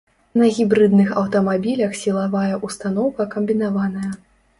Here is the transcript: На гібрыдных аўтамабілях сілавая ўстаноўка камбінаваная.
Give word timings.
На 0.41 0.45
гібрыдных 0.59 1.11
аўтамабілях 1.23 1.91
сілавая 2.03 2.55
ўстаноўка 2.65 3.29
камбінаваная. 3.37 4.09